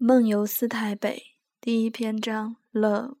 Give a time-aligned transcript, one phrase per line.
[0.00, 3.16] 梦游四台北第一篇章：Love。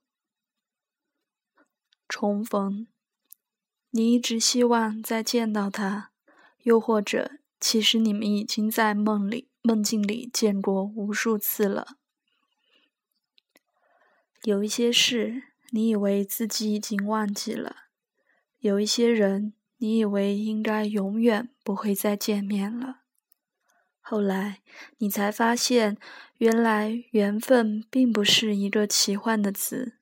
[2.08, 2.86] 重逢，
[3.90, 6.12] 你一直希望再见到他，
[6.62, 11.96] 又或者，其实你们已经在梦里、梦境里见过无数次了。
[14.44, 17.88] 有一些事，你以为自己已经忘记了；
[18.60, 23.00] 有一些人，你以为应该永远不会再见面了。
[24.10, 24.62] 后来，
[24.96, 25.98] 你才发现，
[26.38, 29.98] 原来缘分并不是一个奇幻的词。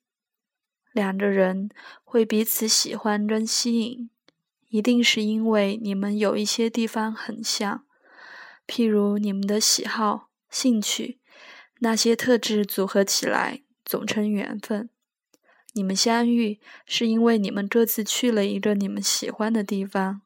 [0.93, 1.71] 两个人
[2.05, 4.09] 会彼此喜欢跟吸引，
[4.69, 7.85] 一定是因为你们有一些地方很像，
[8.69, 11.19] 譬如你们的喜好、兴趣，
[11.81, 14.89] 那些特质组合起来总称缘分。
[15.73, 20.23] 你们相遇是因为你们各自去了一个你们喜欢的地方，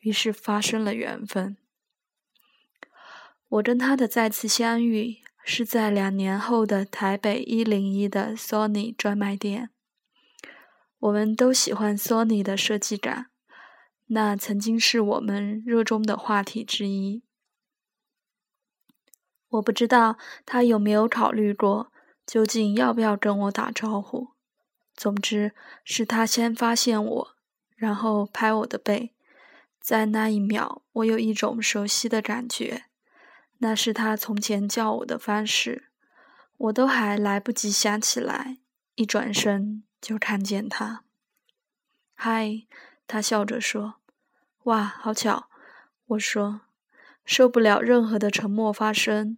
[0.00, 1.58] 于是发生了缘分。
[3.50, 9.70] 我跟他的再次相遇是在两年后的台北一零一的 Sony 专卖店。
[11.00, 13.26] 我们都喜欢 Sony 的设计感，
[14.06, 17.24] 那曾经是我们热衷的话题之一。
[19.48, 21.90] 我不知道他有没有考虑过，
[22.24, 24.28] 究竟要不要跟我打招呼。
[24.94, 27.28] 总之是他先发现我，
[27.74, 29.12] 然后拍我的背，
[29.80, 32.84] 在那一秒，我有一种熟悉的感觉。
[33.62, 35.90] 那是他从前叫我的方式，
[36.56, 38.58] 我都还来不及想起来，
[38.94, 41.04] 一转身就看见他。
[42.14, 42.66] 嗨，
[43.06, 43.96] 他笑着说
[44.64, 45.48] ：“哇，好巧。”
[46.08, 46.62] 我说
[47.24, 49.36] ：“受不了任何的沉默发生。”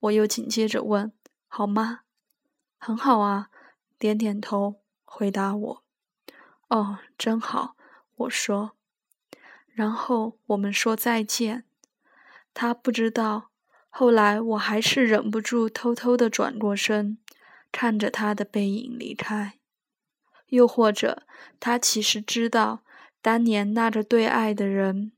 [0.00, 1.12] 我又紧接着问
[1.46, 2.00] ：“好吗
[2.78, 3.50] ？”“很好啊。”
[3.98, 5.84] 点点头回答我。
[6.68, 7.76] “哦，真好。”
[8.16, 8.72] 我说。
[9.66, 11.64] 然后我们说再见。
[12.54, 13.47] 他不知道。
[13.98, 17.18] 后来我还是忍不住偷偷的转过身，
[17.72, 19.58] 看着他的背影离开。
[20.50, 21.26] 又或者，
[21.58, 22.84] 他其实知道，
[23.20, 25.10] 当年那个对爱的人，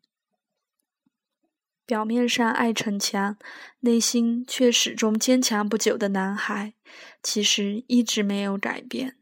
[1.85, 3.37] 表面上爱逞强，
[3.81, 6.73] 内心却始终坚强不久的男孩，
[7.23, 9.19] 其实一直没有改变，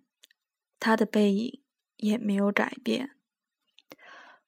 [0.79, 1.61] 他的背影
[1.97, 3.17] 也没有改变。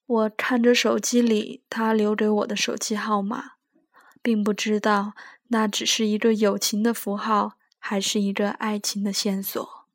[0.06, 3.54] 我看着手机里他留给我的手机号码。
[4.22, 5.14] 并不知道
[5.48, 9.86] 那只是一个友情的符号，还是一个爱情的线索。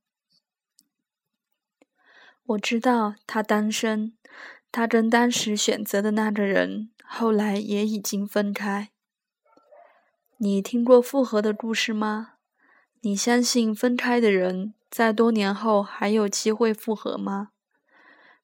[2.47, 4.13] 我知道他单身，
[4.71, 8.89] 他跟当时选择的那个人后来也已经分开。
[10.37, 12.33] 你听过复合的故事吗？
[13.01, 17.49] 你相信分开的人在多年后还有机会复合吗？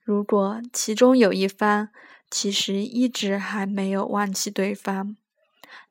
[0.01, 1.89] 如果其中有一方
[2.29, 5.17] 其实一直还没有忘记对方。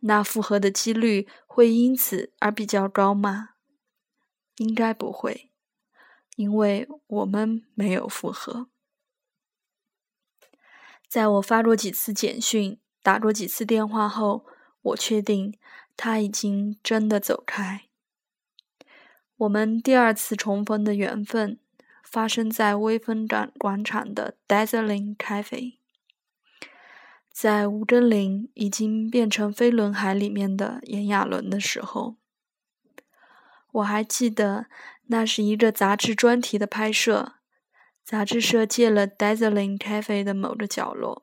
[0.00, 3.50] 那复合的几率会因此而比较高吗？
[4.56, 5.50] 应该不会，
[6.36, 8.68] 因为我们没有复合。
[11.08, 14.46] 在我发过几次简讯、打过几次电话后，
[14.82, 15.58] 我确定
[15.96, 17.86] 他已经真的走开。
[19.38, 21.58] 我们第二次重逢的缘分
[22.04, 25.79] 发生在威风港广场的 Dazzling Cafe。
[27.42, 32.16] 在吴根林已经变成飞轮海里面的炎亚纶的时候，
[33.72, 34.66] 我还记得
[35.06, 37.36] 那是一个杂志专题的拍摄，
[38.04, 41.22] 杂志社借了 Dazzling Cafe 的某个角落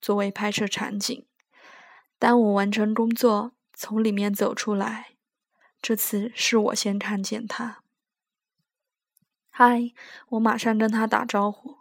[0.00, 1.26] 作为拍摄场景。
[2.20, 5.14] 当我完成工作，从里面走出来，
[5.80, 7.82] 这次是我先看见他。
[9.50, 9.90] 嗨，
[10.28, 11.78] 我马上跟他打招呼。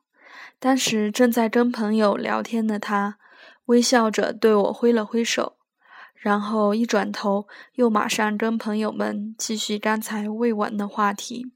[0.58, 3.20] 当时正在跟朋友聊天的他。
[3.72, 5.56] 微笑着对我挥了挥手，
[6.14, 11.54] 然后一转头，又马上跟朋友们继续刚才未完的话题。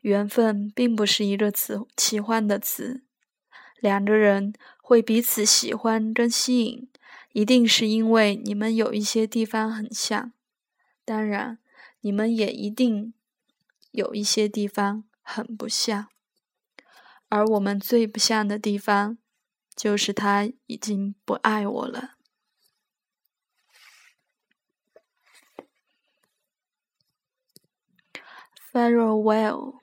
[0.00, 3.04] 缘分并不是一个词，奇幻的词。
[3.78, 4.52] 两个人
[4.82, 6.88] 会彼此喜欢跟吸引，
[7.32, 10.32] 一定是因为你们有一些地方很像。
[11.04, 11.58] 当然，
[12.00, 13.14] 你们也一定
[13.92, 16.08] 有一些地方很不像。
[17.28, 19.18] 而我们最不像的地方。
[19.76, 22.12] 就是他已经不爱我了。
[28.72, 29.80] Farewell，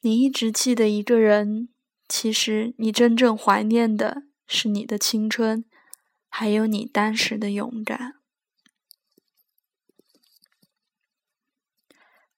[0.00, 1.68] 你一直记得一个人，
[2.08, 5.66] 其实你真正怀念的是你的青春，
[6.28, 8.14] 还有你当时的勇敢。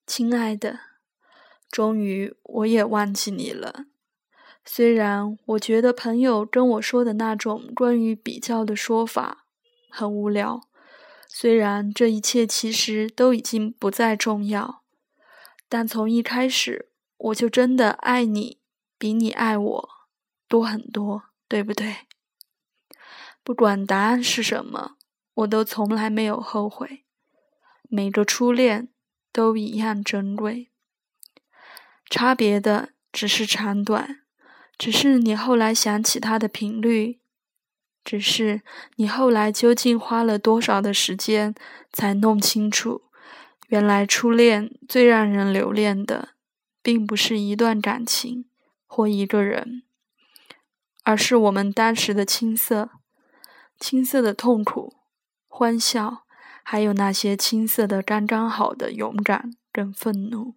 [0.05, 0.81] 亲爱的，
[1.71, 3.87] 终于我也忘记你了。
[4.65, 9.47] 虽然我觉得朋友跟我说的那种关于比较的说法
[9.91, 10.61] 很无聊，
[11.29, 14.83] 虽然这一切其实都已经不再重要，
[15.69, 18.61] 但从一开始我就真的爱你，
[18.97, 19.89] 比你爱我
[20.49, 21.97] 多很多，对不对？
[23.43, 24.93] 不管答案是什么，
[25.35, 27.05] 我都从来没有后悔。
[27.89, 28.89] 每个初恋
[29.33, 30.71] 都一样珍贵，
[32.09, 34.22] 差别的只是长短，
[34.83, 37.21] 只是你后来想起他的频率。
[38.03, 38.63] 只是
[38.97, 41.55] 你后来究竟花了多少的时间
[41.93, 43.03] 才弄清楚，
[43.69, 46.31] 原来初恋最让人留恋的，
[46.83, 48.47] 并不是一段感情
[48.85, 49.85] 或一个人，
[51.05, 52.91] 而是我们当时的青涩，
[53.79, 54.97] 青涩的痛苦、
[55.47, 56.25] 欢笑，
[56.65, 60.57] 还有那些青涩的刚刚好的勇敢跟愤怒。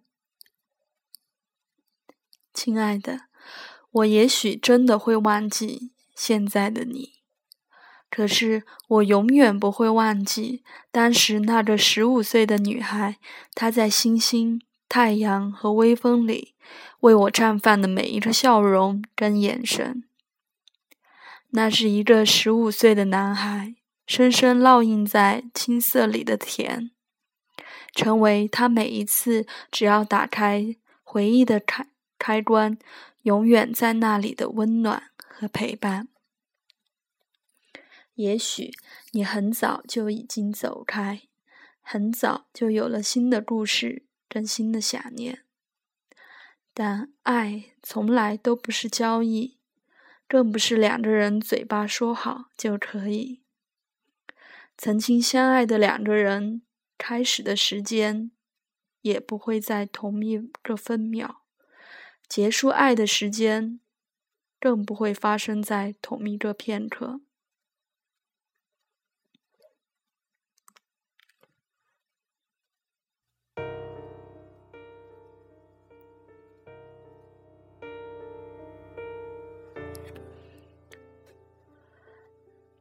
[2.52, 3.26] 亲爱的，
[3.96, 7.14] 我也许真的会忘记现在的你。
[8.10, 10.62] 可是，我永远不会忘记
[10.92, 13.16] 当时那个十五岁的女孩，
[13.54, 16.54] 她在星星、太阳和微风里
[17.00, 20.04] 为我绽放的每一个笑容跟眼神。
[21.50, 23.74] 那是一个十五岁的男孩，
[24.06, 26.90] 深深烙印在青涩里的甜，
[27.94, 31.86] 成为他每一次只要打开回忆的开
[32.18, 32.78] 开关，
[33.26, 36.06] 永远在那里的温暖和陪伴。
[38.14, 38.72] 也许
[39.10, 41.22] 你很早就已经走开，
[41.80, 45.42] 很早就有了新的故事跟新的想念，
[46.72, 49.58] 但爱从来都不是交易，
[50.28, 53.42] 更不是两个人嘴巴说好就可以。
[54.78, 56.62] 曾经相爱的两个人，
[56.96, 58.30] 开始的时间
[59.00, 61.42] 也不会在同一个分秒，
[62.28, 63.80] 结束爱的时间
[64.60, 67.20] 更不会发生在同一个片刻。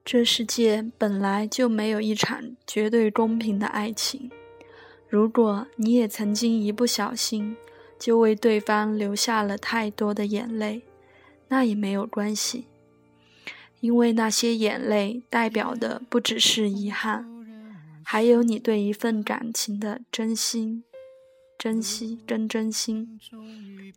[0.06, 4.30] 这世界本来就没有一场绝对公平的爱情。
[5.10, 7.58] 如果你也曾经一不小心
[7.98, 10.82] 就为对方流下了太多的眼泪，
[11.48, 12.68] 那也没有关系，
[13.80, 17.26] 因为那些眼泪代表的不只是遗憾，
[18.04, 20.84] 还有你对一份感情的真心、
[21.58, 23.20] 珍惜跟真心。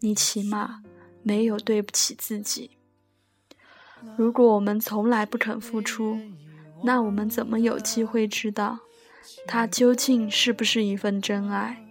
[0.01, 0.83] 你起码
[1.23, 2.71] 没有对不起自己。
[4.17, 6.19] 如果我们从来不肯付出，
[6.85, 8.79] 那我们怎么有机会知道，
[9.47, 11.85] 它究竟是不是一份真爱？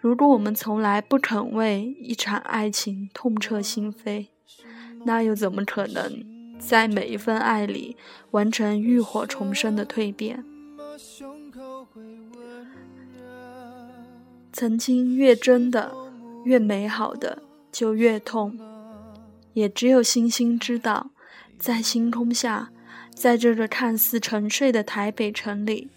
[0.00, 4.28] 如果我们从来不肯为一场爱情痛彻心扉，
[5.04, 6.24] 那又怎么可能
[6.58, 7.96] 在每一份爱里
[8.30, 10.44] 完成浴火重生的蜕变？
[14.52, 15.92] 曾经越真的、
[16.44, 17.42] 越美好的，
[17.72, 18.58] 就越痛。
[19.52, 21.10] 也只有星星知道，
[21.58, 22.70] 在星空下，
[23.12, 25.88] 在这个看似沉睡的台北城里，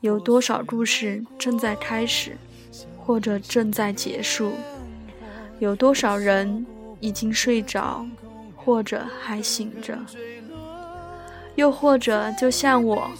[0.00, 2.36] 有多少故事正在开始，
[3.10, 4.52] 或者正在结束；
[5.58, 6.64] 有多少人
[7.00, 8.06] 已经睡着，
[8.54, 9.96] 或者还醒着；
[11.56, 13.10] 又或者，就像我，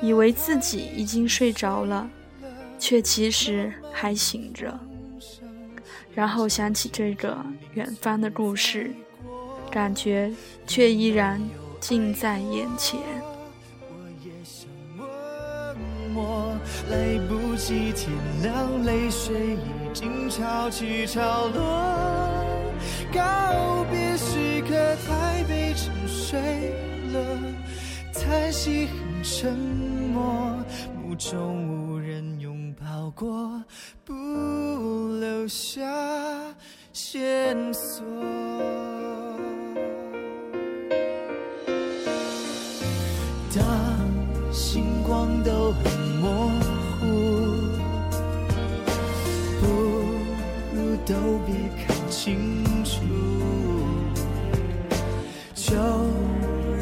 [0.00, 2.08] 以为自己已经睡着了，
[2.78, 4.80] 却其实还醒着，
[6.14, 7.36] 然后想起这个
[7.74, 8.90] 远方的故事。
[9.70, 10.32] 感觉
[10.66, 11.38] 却依然
[11.78, 12.98] 近在眼前。
[16.90, 18.10] 来不及天
[18.42, 21.62] 亮，泪水已经潮起潮落。
[23.12, 24.74] 告别时刻，
[25.06, 26.40] 台北沉睡
[27.12, 27.18] 了，
[28.12, 30.56] 叹息很沉默，
[31.02, 33.62] 目中无人拥抱过，
[34.04, 34.14] 不
[35.18, 35.82] 留下
[36.92, 38.04] 线索。
[43.54, 43.64] 当
[44.52, 45.72] 星光都
[51.46, 51.54] 别
[51.86, 53.00] 看清楚，
[55.54, 55.76] 就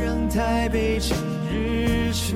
[0.02, 1.16] 让台北成
[1.52, 2.34] 日出。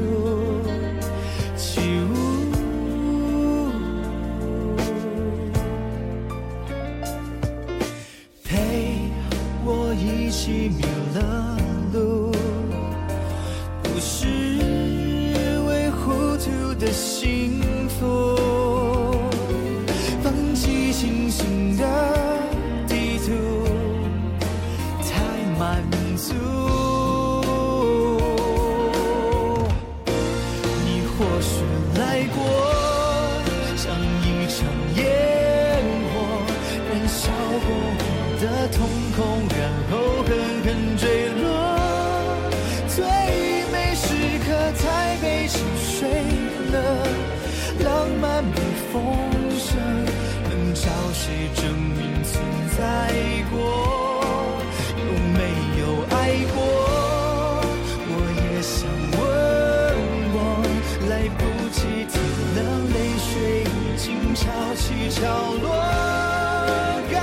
[65.20, 65.26] 角
[65.62, 65.66] 落。
[67.10, 67.16] 告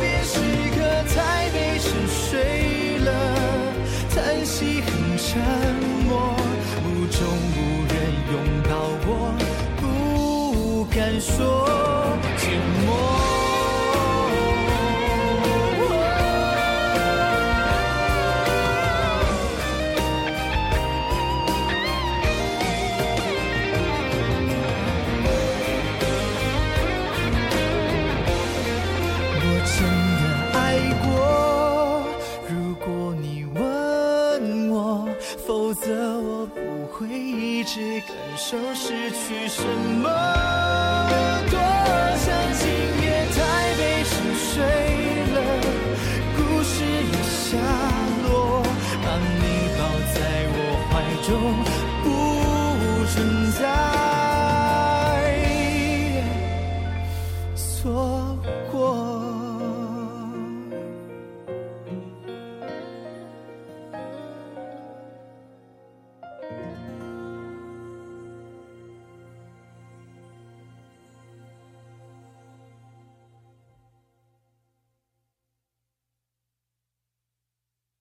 [0.00, 0.38] 别时
[0.74, 0.78] 刻，
[1.14, 3.08] 台北沉睡了，
[4.14, 4.88] 叹息很
[5.18, 5.40] 沉
[6.06, 6.12] 默，
[6.82, 7.18] 目中
[7.54, 7.58] 无
[7.92, 7.94] 人
[8.32, 8.70] 拥抱
[9.06, 9.10] 我，
[9.80, 11.28] 不敢说
[12.38, 12.40] 寂
[12.86, 13.13] 寞。
[36.96, 39.64] 会一直感受失去什
[40.00, 40.08] 么，
[41.50, 42.62] 多想今
[43.02, 43.36] 夜台
[43.76, 44.54] 北沉睡
[45.34, 45.36] 了，
[46.36, 47.58] 故事也下
[48.22, 48.30] 落，
[49.02, 49.42] 把你
[49.76, 49.80] 抱
[50.14, 50.16] 在
[50.54, 50.56] 我
[50.88, 50.92] 怀
[51.26, 51.28] 中。
[52.04, 52.06] 不
[53.10, 53.14] 存
[53.50, 53.60] 在。
[57.56, 58.13] 所。